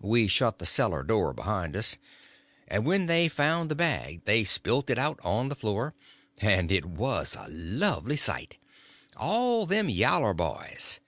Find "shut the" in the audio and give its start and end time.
0.26-0.66